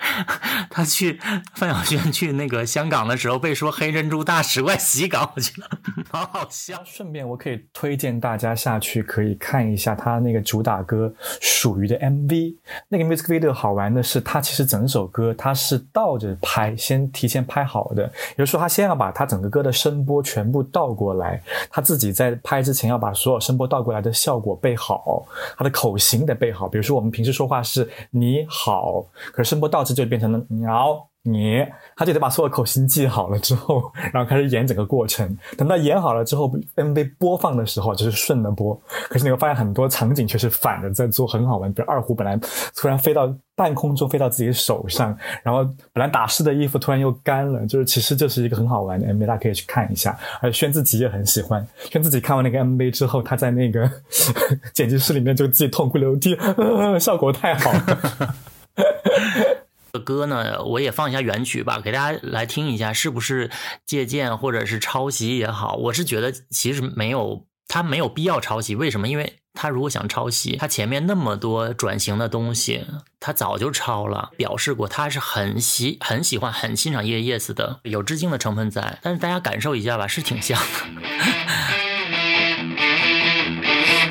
[0.70, 1.20] 他去
[1.54, 5.68] 范晓萱去那个香港的时候，被说黑珍珠大使怪洗稿，我觉得
[6.10, 6.82] 好好笑。
[6.84, 12.56] 顺便，我可以推荐大家下去可以看一下他那个主打歌《属于》的 MV。
[12.88, 18.02] 那个 music video 好玩的是，它其实整首歌它是倒着拍，先提前拍好的。
[18.02, 26.68] 也就是说，他先要把他整个歌的声波全部倒过来，他自己在拍之前要把所有声波倒过来的效果备好，他的口型得备好。
[26.68, 31.06] 比如说，我们平时说话是你好，可是声波倒就变成了鸟。
[31.22, 31.62] 你，
[31.94, 35.36] 他就得把所有口型记好了之后，然后开始演整个过程。
[35.54, 38.74] 等到演好了之后，MV 播放的时候就是顺着播，
[39.10, 41.70] 可是你会发现很多场景却是反着在做，很好玩。
[41.74, 42.38] 比如二胡本来
[42.74, 50.18] 突然飞到半空中，飞到自己手上，然后本来打湿的衣服突然又干了，就是其实就是一个很好玩的 MV，大家可以去看一下。
[50.40, 53.90] 而且轩自己也很喜欢，轩自己看完那个 MV 之后，他在那个
[54.72, 56.34] 剪辑室里面就自己痛哭流涕，
[56.98, 58.34] 效果太好了。
[59.98, 63.50] 歌呢，我也放一下原曲吧，给大家来听一下，是不是
[63.84, 68.74] 借鉴或者是抄袭也好，我是觉得其实没有，他没有必要抄袭。
[68.74, 69.08] 为什么？
[69.08, 72.86] 因为他如果想抄袭，他前面那么多转型的东西，
[73.18, 78.98] 他早就抄了，表示过他是很喜很喜欢很欣赏叶叶子的，有致敬的成分在。
[79.02, 80.66] 但是大家感受一下吧，是挺像的。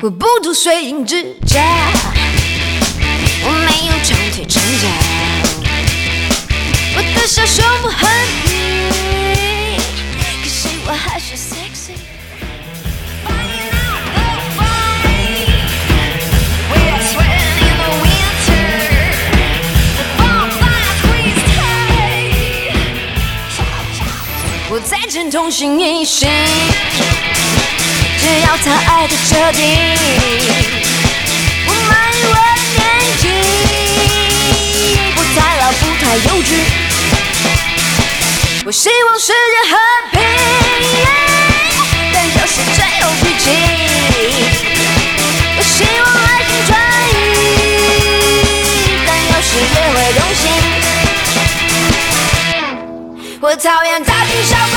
[0.02, 1.62] 我不读水银之家，
[3.44, 4.88] 我没有长腿长脚，
[6.96, 8.08] 我的小胸部很
[8.44, 9.76] 低，
[10.42, 11.94] 可是我还是 sexy。
[24.72, 26.28] 我再见同心一心。
[28.22, 29.60] 只要他爱的彻底，
[36.26, 36.50] 幼稚。
[38.66, 39.34] 我希望世界
[39.70, 39.76] 和
[40.12, 40.20] 平，
[42.12, 43.44] 但有时真有脾气。
[45.56, 46.70] 我希望爱情转
[47.14, 47.16] 移，
[49.06, 50.42] 但有时也会动心。
[53.40, 54.74] 我讨厌大惊小怪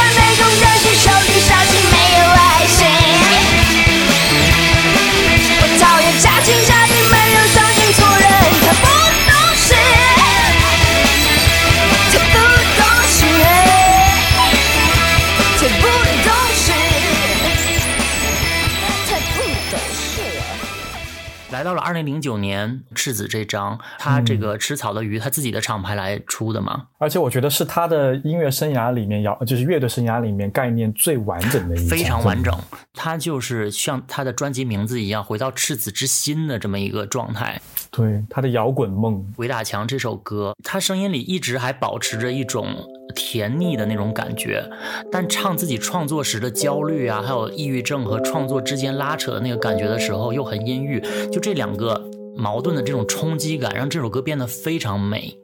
[21.93, 32.57] 二零零九年，赤子这张，他这个吃草的鱼，他自己的厂牌来出的嘛，而且我觉得是他的音乐生涯里面摇，就是乐队生涯里面概念最完整的一张， 非常完整。
[32.93, 37.61] 他就是像他的专辑名字一样，回到赤子之心的这么一个状态。
[37.91, 42.73] 对他的摇滚梦，鬼打墙这首歌，他声音里一直还保持着一种
[43.13, 44.63] 甜腻的那种感觉，
[45.11, 51.03] 但唱自己创作时的焦虑啊，还有抑郁症和创作之间拉扯的那个感觉的时候，又很阴郁。
[51.31, 55.38] 就这两个矛盾的这种冲击感，让这首歌变得非常美。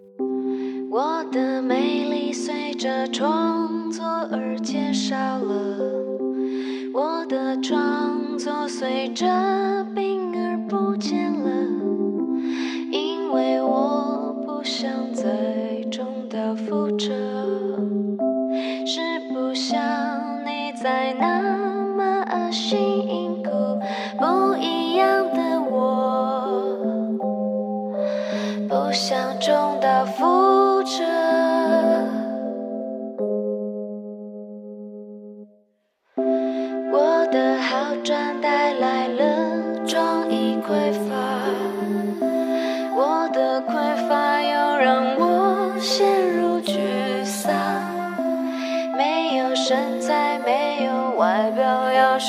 [0.91, 5.77] 我的美丽随着创作而减少了，
[6.93, 9.25] 我的创作随着
[9.95, 11.49] 病而不见了，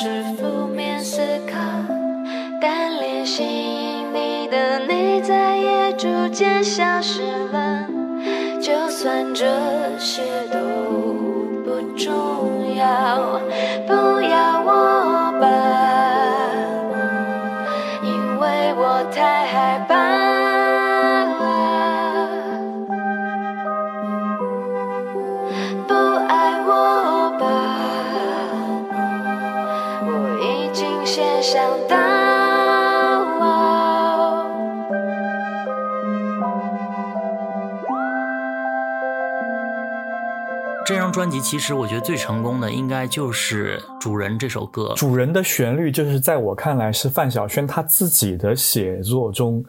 [0.02, 1.58] 是负面思考。
[2.58, 7.20] 单恋吸引你的内在也逐渐消失
[7.52, 7.86] 了，
[8.62, 9.44] 就算这
[9.98, 10.58] 些都
[11.66, 13.38] 不重，要
[41.20, 44.94] 专辑其实我觉得最成功的应该就是《主人》这首歌。
[44.96, 49.62] 主人的旋律就是在我看来是范晓萱她自己的写作中，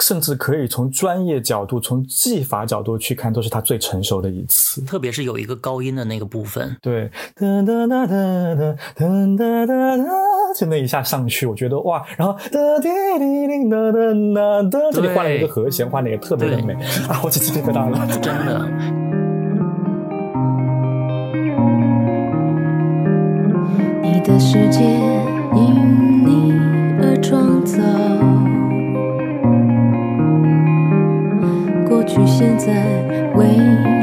[0.00, 4.80] 甚至可以从专业角度、从技法角度去看，都是她最成熟的一次。
[4.80, 9.06] 特别是有一个高音的那个部分，对，哒哒哒哒哒哒
[9.38, 10.04] 哒哒哒，
[10.58, 12.88] 就那一下上去，我觉得哇，然后哒滴
[13.20, 14.00] 滴滴哒哒
[14.34, 16.74] 哒哒，这里换了一个和弦，换了一个特别的美
[17.08, 18.04] 啊，我起鸡皮疙瘩了。
[18.20, 19.05] 真的。
[24.26, 24.80] 的世界
[25.54, 26.52] 因你
[27.00, 27.80] 而创造，
[31.88, 32.72] 过去、现在、
[33.36, 33.95] 未来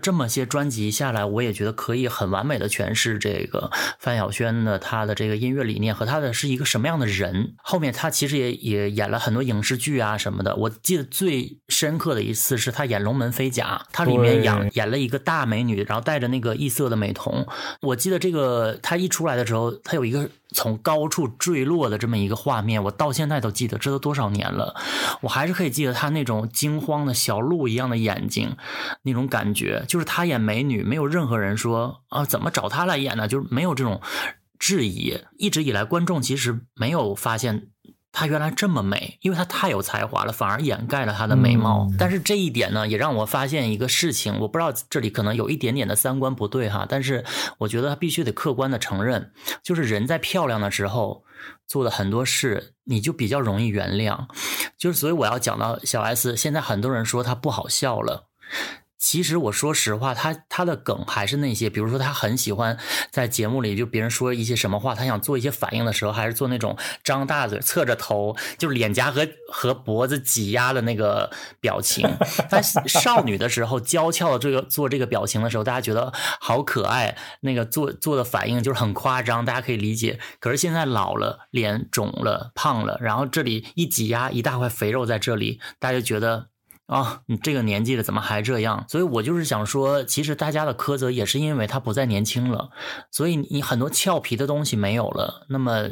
[0.00, 7.54] 这么些专辑下来，我也觉得可以很完美的诠释这个范晓萱的她的这个音乐理念和她的是一个什么样的人。
[7.62, 10.54] 后面她其实也也演了很多影视剧啊什么的。
[10.56, 17.46] 我记得最深刻的一次是她演《龙门飞甲》，她里面演演了一个大美女，然后戴着那个异色的美瞳。
[17.82, 24.74] 我记得这个她一出来的时候，她有一个从高处坠落的这么一个画面，我到现在都记得，这都多少年了，
[25.20, 28.56] 我还是可以记得他那种惊慌的小鹿一样的眼睛，
[29.02, 33.28] 那种感觉，就是他演美女，没有任何人说啊怎么找他来演呢？
[33.28, 34.00] 就是没有这种
[34.58, 35.18] 质疑。
[35.36, 37.68] 一直以来，观众其实没有发现。
[38.12, 41.86] 她原来这么美，因为她太有才华了，反而掩盖了她的美貌。
[41.90, 47.24] 嗯但是这一点呢，也让我发现一个事情，我不知道这里可能有一点点的三观不对哈，但是
[47.58, 49.32] 我觉得必须得客观的承认，
[49.62, 51.24] 就是人在漂亮的时候
[51.66, 54.26] 做的很多事，你就比较容易原谅。
[54.78, 58.28] 就是所以我要讲到小 S，现在很多人说她不好笑了。
[59.00, 62.78] 其实我说实话，他他的梗还是那些，比如说他很喜欢
[63.10, 71.30] 在节目里就别人说一些什么话，他想做一些反应的时候，还是做那种张大嘴、侧着头，就是脸颊和和脖子挤压的那个
[71.60, 72.06] 表情。
[72.50, 80.20] 他少女的时候娇俏的这个做这个表情的时候，大家觉得好可爱，那个做做的反应就是很夸张，大家可以理解。
[80.38, 86.49] 可是现在老了，脸肿了、胖了，然后这里一挤压一大块肥肉在这里，大家就觉得。
[86.90, 88.84] 啊、你这个年纪了，怎么还这样？
[88.88, 92.70] 所以我就是想说，其实大家的苛责也是因为他不再年轻了，
[93.12, 95.84] 所以你很多俏皮的东西没有了，那么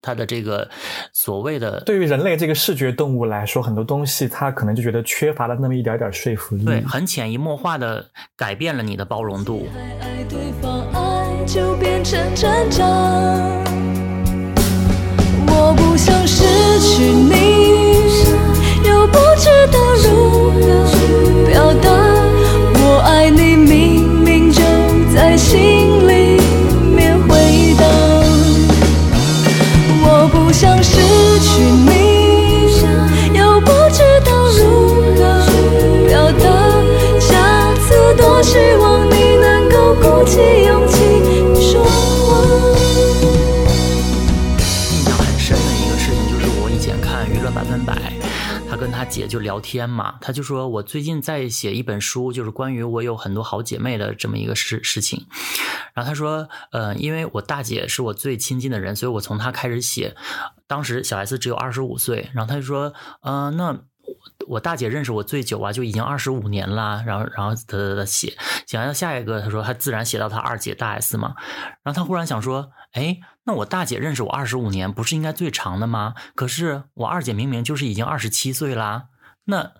[0.00, 0.70] 他的这个
[1.12, 6.64] 所谓的对于人类这个视觉动物来说，很多东西他可能就觉得缺乏了那么一点点说服力。
[6.64, 9.66] 对很潜移默化的改变了你的包容度。
[9.74, 12.86] 还爱对方，爱就变成成长。
[15.48, 16.44] 我不想失
[16.78, 17.55] 去你，又
[19.16, 20.56] 不知道如何
[21.46, 21.88] 表达。
[22.78, 23.72] 我爱你，明
[24.22, 24.60] 明就
[25.14, 26.38] 在心里
[26.94, 27.30] 面回
[27.78, 27.88] 荡。
[30.04, 30.90] 我不想失
[31.40, 31.85] 去你，
[49.08, 55.26] 姐就聊天嘛，她就说我最近在写一本书，就是关于我有很多好姐妹的这么一个事事情。
[55.94, 60.14] 然后她说，呃，因为我大姐是我最亲近的人，所以我从她开始写。
[60.66, 62.92] 当时小 S 只有二十五岁，然后她就说，
[63.22, 63.80] 呃，那。
[64.48, 67.02] 我大姐认识我最久啊，就已经二十五年了。
[67.06, 68.36] 然后，然后他他他写，
[68.66, 71.34] 写完下一个，他说他自然写到他二姐大 S 嘛。
[71.82, 76.14] 然后他忽然想说，哎，那我大姐认识我二十五年，不是应该最长的吗？
[76.34, 79.04] 可是我二姐明明就是已经二十七岁啦，
[79.44, 79.72] 那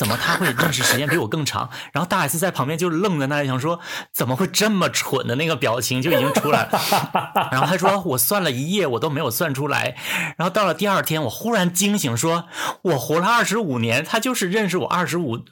[0.00, 1.68] 怎么他会认识时间比我更长？
[1.92, 3.78] 然后大 S 在旁边就愣在那里，想说
[4.10, 6.80] 怎么会这么蠢的那个表情就已经出来了。
[7.52, 9.94] 然后他说我算了一夜，我都没有算出来。
[10.38, 12.46] 然后到了第二天，我忽然惊醒说，
[12.80, 15.44] 我活了二十五年，他就是认识我二十五。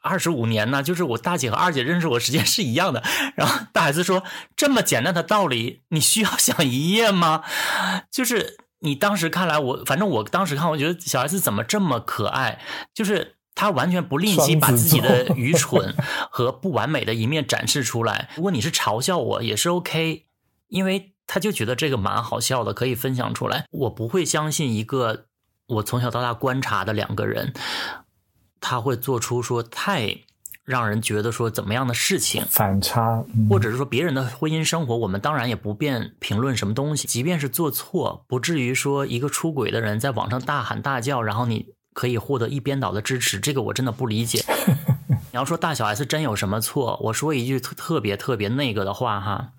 [0.00, 3.04] 二十五年呢，就是我大姐和二姐认识我时间是一样的。
[3.36, 4.24] 然后大 S 说
[4.56, 7.44] ：“这么简单的道理，你需要想一夜吗？”
[8.10, 12.58] 就是你当时看来我，反正我当时看，我觉得小 S 怎么这么可爱？
[12.92, 15.94] 就是她完全不吝惜把自己的愚蠢
[16.30, 18.30] 和不完美的一面展示出来。
[18.36, 20.24] 如果你是嘲笑我，也是 OK，
[20.68, 23.66] 因为他就觉得这个蛮好笑的，可以分享出来。
[23.70, 25.26] 我不会相信一个
[25.68, 27.52] 我从小到大观察的两个人。
[28.60, 30.18] 他会做出说太
[30.64, 37.08] 让人觉得说怎么样的事情，反差，嗯、或者是说别人的婚姻生活，我们当然也不便评论什么东西。
[37.08, 44.44] 即便是做错，不至于说一个出轨的人在网上大喊大叫，然后你可以获得一边倒的支持，这个我真的不理解。
[45.32, 49.52] 你要说大小 S 真有什么错，我说一句特特别特别那个的话哈。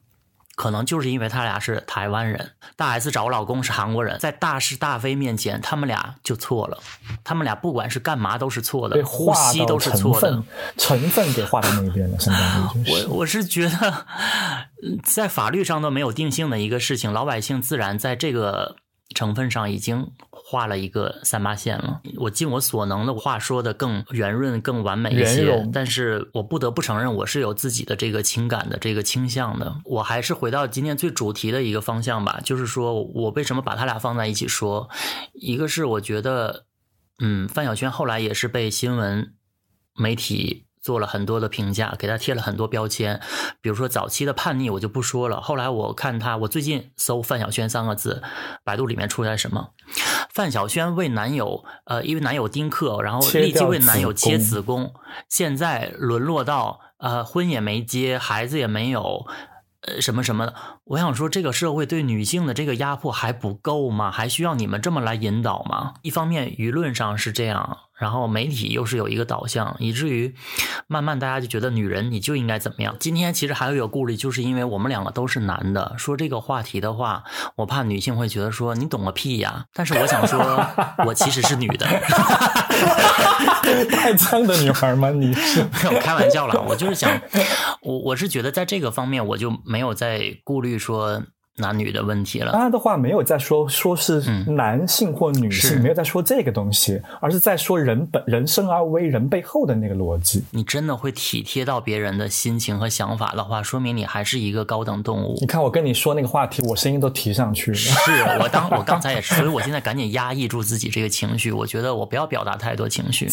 [0.55, 6.77] 可能就是因为他俩是台湾人，大 S 找老公是韩国人，在大是大非面前，他们俩就错了。
[7.23, 10.43] 他们俩不管是干嘛都是错的，呼吸都是错的分。
[10.77, 13.07] 成分给划到那边了，相当于就是。
[13.07, 14.05] 我我是觉得，
[14.83, 18.75] 嗯在法律上都没有定性的一个事情，老百姓自然在这个
[19.13, 22.01] 成分上已经画了一个三八线了。
[22.17, 29.75] 我尽我所能的话说的更圆润、更完美一些，但是我不得不承认，我是有自己的这个情感的这个倾向的。
[29.85, 34.89] 我还是回到今天最主题的一个方向吧，就是说我为什么把他俩放在一起说，
[35.33, 36.65] 一个是我觉得，
[37.19, 39.33] 嗯，范晓萱后来也是被新闻
[39.95, 43.21] 媒体做了很多的评价，给他贴了很多标签，
[43.61, 45.39] 比如说早期的叛逆我就不说了。
[45.39, 48.21] 后来我看他，我最近搜范晓萱三个字，
[48.65, 49.69] 百度里面出来什么？
[50.33, 54.93] 范晓萱为男友，呃，因为男友丁克，然后立即为男友切子宫子宫，
[55.29, 59.25] 现在沦落到呃，婚也没结，孩子也没有，
[59.81, 60.53] 呃，什么什么的。
[60.85, 64.11] 我想说，这个社会对女性的这个压迫还不够吗？
[64.11, 65.93] 还需要你们这么来引导吗？
[66.01, 70.33] 一方面舆论上是这样，然后媒体又是有一个导向，以至于
[70.87, 72.95] 慢慢大家就觉得女人你就应该怎么样。
[72.99, 77.23] 今天其实还有一个顾虑，就是因为我们两个都是男的，说这个话题的话，
[77.55, 79.65] 我怕女性会觉得说你懂个屁呀。
[79.73, 80.39] 但是我想说，
[81.05, 81.87] 我其实是女的。
[83.91, 85.09] 带脏的女孩吗？
[85.09, 87.21] 你是没有开玩笑啦，我就是想，
[87.81, 91.23] 我我是觉得在这个方面我就没有在顾虑说
[91.57, 92.51] 男女的问题了。
[92.51, 100.43] 刚刚的话没有在说说是嗯男性或女性，是没有在说这个东西，而是在说人本人生而为人背后的那个逻辑。
[100.51, 105.47] 你真的会体贴到别人的心情和想法的话，说明你还是一个高等动物你。
[105.47, 107.77] 看我跟你说那个话题，我声音都提上去了。
[107.77, 111.51] 是我当 我刚才也是，所以我现在赶紧压抑住自己这个情绪。
[111.51, 113.29] 我觉得我不要表达太多情绪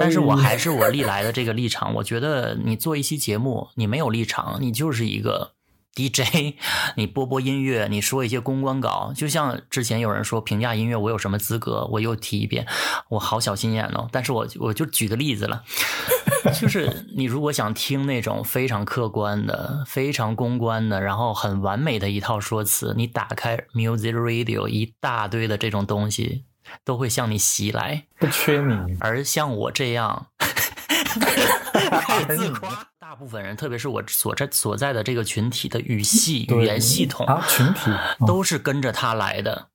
[0.00, 1.94] 但是我还是我历来的这个立场。
[1.94, 5.50] 我觉得你做一期节目，你没有立场，你就是一个
[5.98, 6.54] DJ，
[6.94, 11.84] 你播播音乐，你说一些公关稿，就像之前有人说评价音乐，我有什么资格？
[11.90, 12.64] 我又提一遍，
[13.08, 14.08] 我好小心眼哦。
[14.12, 15.64] 但是我我就举个例子了。
[16.54, 26.44] 就是你如果想听那种非常客观的、非常公关的，然后很完美的一套说辞，你打开 Music Radio，一大堆的这种东西
[26.84, 28.04] 都会向你袭来。
[28.20, 39.70] 不缺你，而像我这样 开始自夸，大部分人，特别是我所在所在的这个群体的语系、语言系统啊，群体哦都是跟着他来的。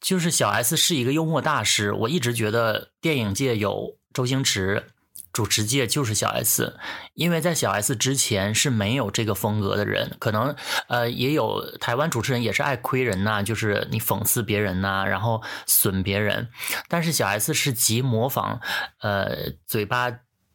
[0.00, 4.86] 就是小 S 是一个幽默大师，我一直觉得电影界有周星驰，
[5.34, 6.78] 主持界就是小 S，
[7.12, 10.56] 因为在小 S 之前是没有这个风格的人，可能
[10.88, 16.48] 呃也有台湾主持人也是爱亏人呐、就是你讽刺别人呐、然后损别人，
[16.88, 18.62] 但是小 S 是极模仿
[19.02, 20.10] 呃嘴巴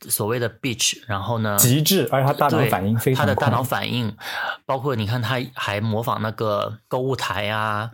[0.10, 3.26] 所谓的 bitch，然后呢极致，而且他大脑反应非常快。
[3.26, 4.16] 他的大脑反应，
[4.66, 7.91] 包括你看他还模仿那个购物台啊，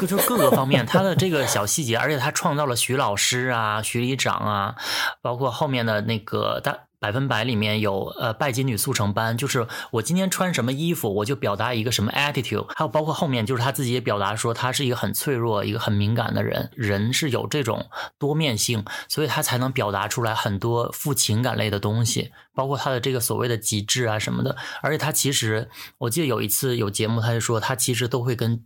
[0.00, 4.76] 就是各个方面，他的这个小细节，而且他创造了徐老师啊、徐里长啊，
[5.20, 6.76] 包括后面的那个大。
[7.00, 17.86] 百分百里面有呃拜金女速成班，就是我今天穿什么衣服，我就表达一个什么 attitude，还有包括后面就是他自己也表达说他是一个很脆弱、一个很敏感的人，人是有这种
[18.18, 24.54] 多面性，所以他才能表达出来很多负情感类的东西，包括他的这个所谓的极致啊什么的。
[24.82, 28.62] 而且他其实，我记得有一次有节目，他就说他其实都会跟。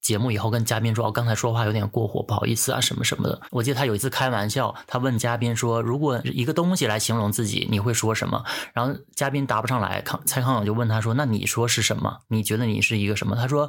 [0.00, 3.40] 节目以后跟嘉宾说，哦，刚才说话有点过火，不好意思啊，什么什么的。
[3.50, 8.42] 我记得他有一次开玩笑，他问嘉宾说，如果一个东西来形容自己，你会说什么？
[8.72, 12.18] 然后嘉宾答不上来，康蔡康永就问他说，那你说是什么？
[12.28, 13.36] 你觉得你是一个什么？
[13.36, 13.68] 他说，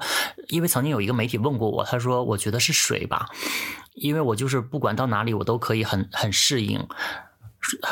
[0.49, 3.27] 因为曾经有一个媒体问过我，他说我觉得是水吧，
[3.95, 6.87] 因为我就是不管到哪里我都可以很很适应。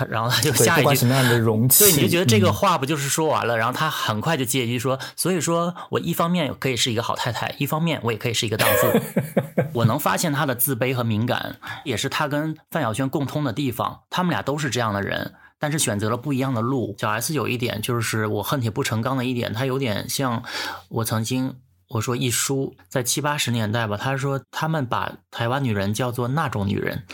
[0.10, 9.00] 然后他就，下一句不管什么样的容器，对，你就觉得这个嗯话不就是说完了，然后他很快就接一句说，所以说我一方面可以是一个好太太，一方面我也可以是一个荡妇。
[9.74, 15.34] 我能发现他的自卑和敏感，也是他跟范晓萱共通的地方，他们俩都是这样的人。
[15.60, 16.96] 但是选择了不一样的路。
[17.00, 20.44] 小 S 有一点就是我恨铁不成钢的一点，他有点像
[20.90, 21.56] 我曾经
[21.88, 27.06] 我说一书在七八十年代吧，他说他们把台湾女人叫做那种女人，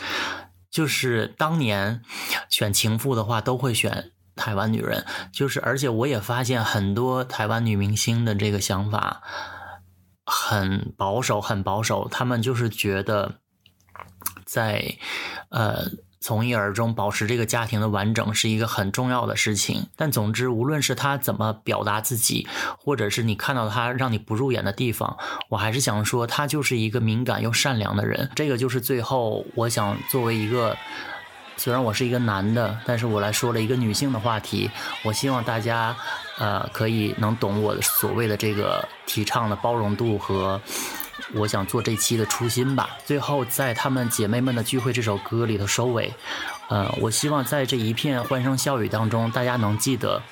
[0.74, 2.02] 就是当年
[2.50, 9.22] 选情妇的话都会选台湾女人，就是而且我也发现很多台湾女明星的这个想法
[10.26, 13.36] 很保守，很保守，他们就是觉得
[14.44, 14.98] 在
[15.50, 15.90] 呃。
[16.24, 19.88] 从一而终，保持这个家庭的完整是一个很重要的事情。
[19.94, 22.48] 但总之，无论是他怎么表达自己，
[22.78, 25.18] 或者是你看到他让你不入眼的地方，
[25.50, 28.30] 我还是想说，他就是一个敏感又善良的人。
[28.34, 30.74] 这个就是最后我想作为一个，
[31.58, 34.70] 虽然我是一个男的，但是我来说了一个女性的话题。
[35.02, 35.94] 我希望大家，
[36.38, 40.58] 呃，可以能懂我所谓的这个提倡的包容度和。
[41.34, 42.90] 我想做这期的初心吧。
[43.04, 46.12] 最后，在他们姐妹们的聚会这首歌里头收尾，
[46.68, 50.22] 呃，我希望在这一片欢声笑语当中，大家能记得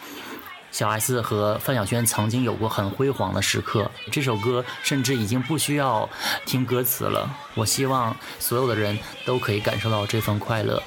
[0.71, 3.91] 小 S 和范晓萱曾经有过很辉煌的时刻。
[4.11, 6.09] 这首歌甚至已经不需要
[6.47, 7.29] 听歌词了。
[7.55, 10.83] 我希望所有的人都可以感受到这份快乐。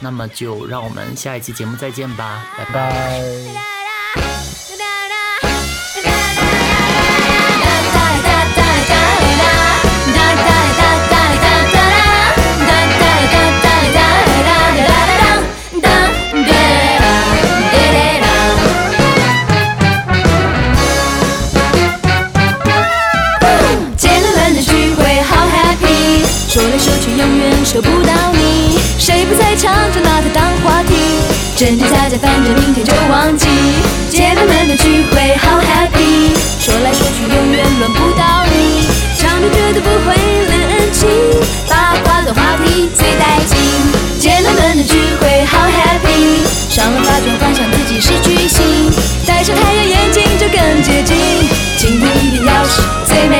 [0.00, 3.77] 那么，就让我们下一期节目再见吧，拜拜。
[31.58, 33.48] 真真假假，反正明天就忘记。
[34.08, 36.30] 姐妹们的聚会好 happy，
[36.60, 38.86] 说来说去永远轮不到你，
[39.18, 40.14] 这样就绝对不会
[40.46, 41.08] 冷清，
[41.68, 43.58] 八卦的话题最带劲，
[44.20, 48.88] 姐妹们的聚会好 happy，上了发就幻想自己是巨星，
[49.26, 51.16] 戴上太阳眼镜就更接近，
[51.76, 53.37] 今天一定要是最美